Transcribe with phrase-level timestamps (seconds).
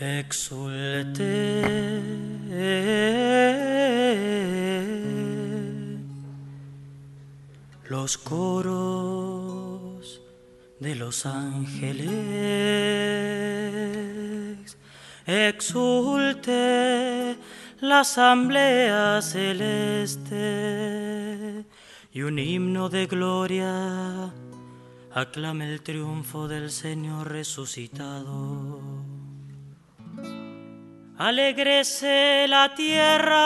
[0.00, 1.62] exulte
[7.88, 10.20] los coros
[10.80, 12.08] de los ángeles,
[15.26, 17.36] exulte
[17.80, 20.34] la asamblea celeste
[22.12, 24.32] y un himno de gloria.
[25.12, 28.93] Aclame el triunfo del Señor resucitado.
[31.16, 33.38] Alegrese la tierra,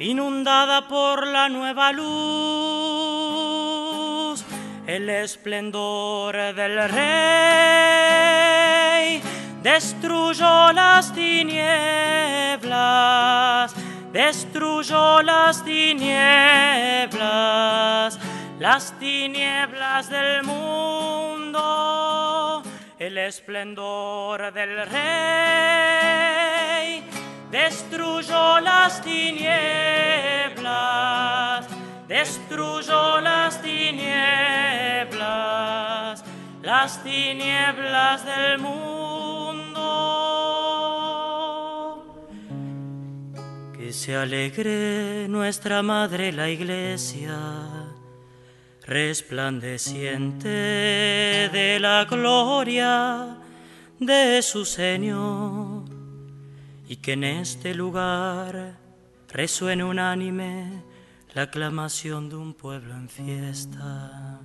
[0.00, 2.04] inundada por la nueva luz,
[4.88, 7.12] el esplendor del rey.
[9.62, 11.62] Destruyó las tinieblas,
[14.12, 16.08] destruyó las tinieblas,
[18.58, 21.12] las tinieblas del mundo
[23.06, 25.02] el esplendor del rey
[27.50, 29.50] destruyó las tinieblas,
[32.06, 34.14] destruyó las tinieblas,
[36.62, 38.78] las tinieblas del mundo.
[43.76, 47.36] Que se alegre nuestra madre la iglesia
[48.86, 53.38] resplandeciente de la gloria
[53.98, 55.84] de su Señor,
[56.88, 58.76] y que en este lugar
[59.28, 60.82] resuene unánime
[61.34, 64.40] la aclamación de un pueblo en fiesta.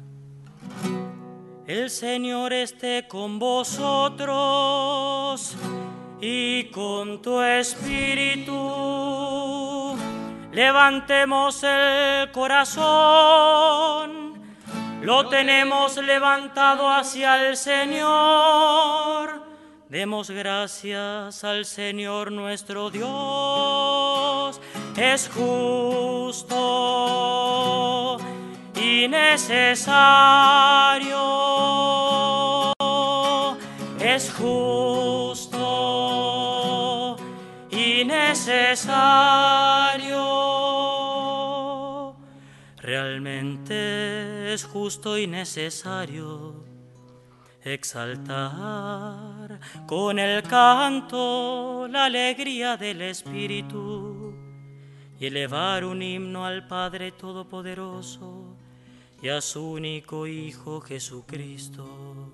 [1.65, 4.37] El Señor esté con vosotros
[6.21, 8.53] y con tu espíritu.
[10.53, 14.26] Levantemos el corazón
[15.07, 19.41] lo tenemos levantado hacia el Señor.
[19.87, 24.59] Demos gracias al Señor nuestro Dios.
[24.97, 26.57] Es justo
[28.75, 29.93] y necesario.
[34.01, 35.55] Es justo
[37.71, 38.97] y necesario.
[42.81, 44.16] Realmente
[44.57, 46.55] es justo y necesario
[47.61, 48.39] exaltar
[49.85, 54.33] con el canto la alegría del Espíritu
[55.19, 58.57] y elevar un himno al Padre Todopoderoso
[59.21, 62.33] y a su único Hijo Jesucristo.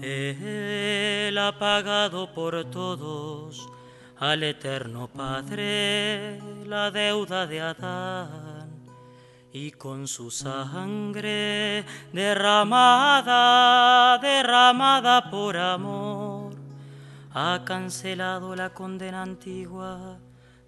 [0.00, 3.68] Él ha pagado por todos
[4.16, 8.61] al eterno Padre la deuda de Adán
[9.52, 13.36] y con su sangre derramada,
[14.18, 16.54] derramada por amor,
[17.34, 20.18] ha cancelado la condena antigua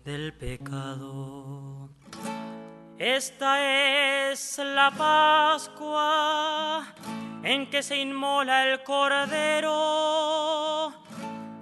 [0.05, 1.89] del pecado.
[2.99, 6.85] Esta es la Pascua
[7.43, 9.73] en que se inmola el Cordero.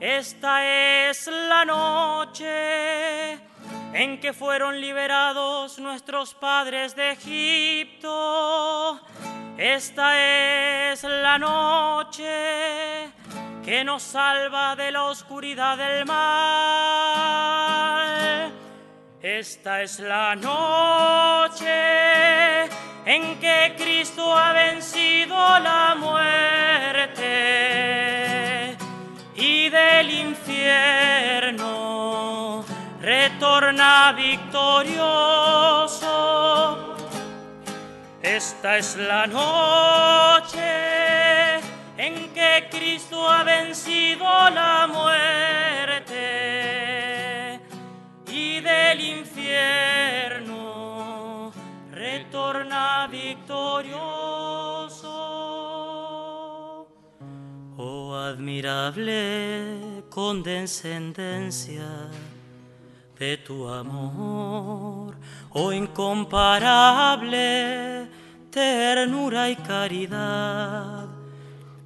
[0.01, 3.52] Esta es la noche
[4.03, 9.01] en que fueron liberados nuestros padres de Egipto.
[9.57, 13.13] Esta es la noche
[13.65, 16.23] que nos salva de la oscuridad del mal.
[19.23, 21.63] Esta es la noche
[23.05, 27.17] en que Cristo ha vencido la muerte
[29.37, 31.93] y del infierno
[33.03, 34.87] retorna victorioso.
[38.23, 40.61] Esta es la noche
[41.99, 46.21] en que Cristo ha vencido la muerte
[48.29, 50.53] y del infierno
[51.91, 53.99] retorna victorioso.
[57.77, 61.83] Oh admirable condescendencia
[63.23, 65.15] de tu amor,
[65.51, 68.09] oh incomparable
[68.51, 71.07] ternura y caridad,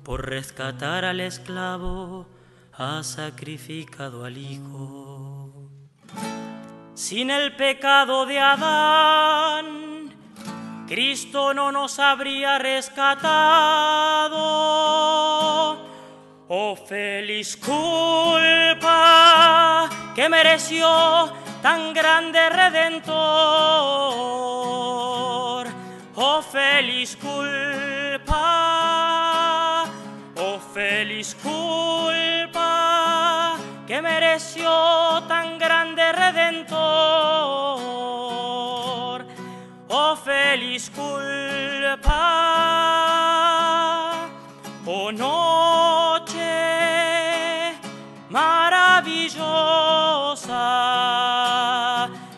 [0.02, 2.26] por rescatar al esclavo
[2.72, 5.52] has sacrificado al Hijo.
[6.94, 9.66] Sin el pecado de Adán,
[10.88, 13.26] Cristo no nos habría rescatado.
[16.48, 19.25] Oh feliz culpa
[20.16, 20.88] que mereció
[21.60, 23.16] tan grande redentor.
[26.14, 28.24] Oh feliz culpa,
[30.38, 32.72] oh feliz culpa
[33.86, 36.76] que mereció tan grande redentor.
[39.88, 41.75] Oh feliz culpa,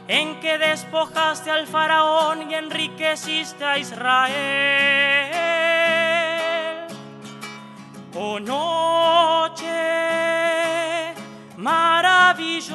[0.09, 5.29] en que despojaste al faraón y enriqueciste a Israel.
[8.17, 9.67] Oh noche
[11.59, 12.75] maravillosa,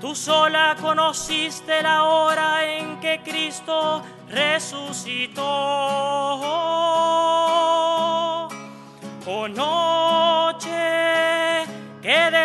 [0.00, 5.42] tú sola conociste la hora en que Cristo resucitó.
[9.26, 9.89] Oh noche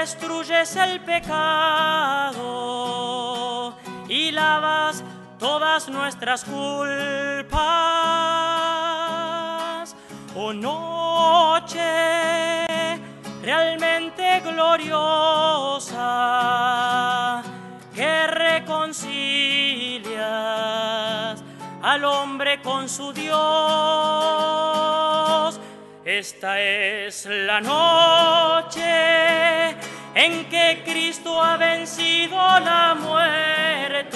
[0.06, 2.44] destruyes el pecado
[4.08, 5.04] y lavas
[5.40, 7.56] todas nuestras culpas.
[10.36, 11.82] Oh noche
[13.42, 15.92] realmente gloriosa
[17.96, 20.14] que reconcilias
[21.82, 23.36] al hombre con su Dios.
[26.06, 29.26] Esta es la noche
[30.16, 34.08] en que Cristo ha vencido la muerte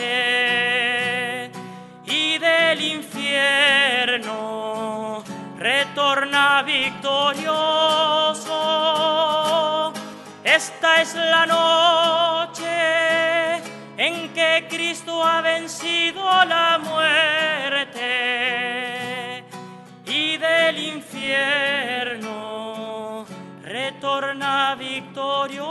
[2.06, 4.50] y del infierno
[5.58, 7.54] retorna victorioso.
[10.42, 12.70] Esta es la noche
[13.98, 18.00] en que Cristo ha vencido la muerte
[20.06, 22.59] y del infierno
[24.00, 25.68] retorna victorioso.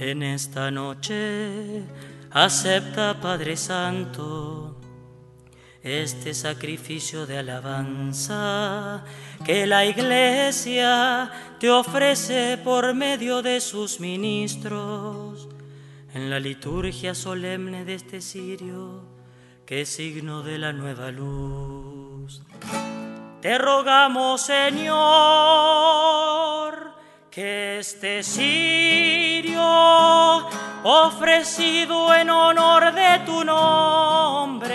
[0.00, 1.84] En esta noche
[2.32, 4.80] acepta, Padre Santo,
[5.80, 9.04] este sacrificio de alabanza
[9.44, 11.30] que la iglesia
[11.60, 15.48] te ofrece por medio de sus ministros
[16.14, 19.04] en la liturgia solemne de este cirio,
[19.64, 22.42] que es signo de la nueva luz.
[23.46, 24.96] Te rogamos, Señor,
[27.30, 29.62] que este cirio
[30.82, 34.66] ofrecido en honor de tu nombre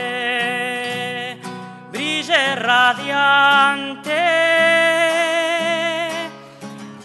[1.91, 4.13] brille radiante,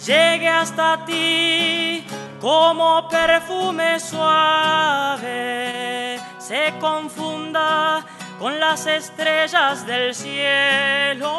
[0.07, 2.07] llegue hasta ti
[2.41, 5.21] como perfume suave,
[6.39, 8.07] se confunda
[8.39, 11.31] con las estrellas del cielo,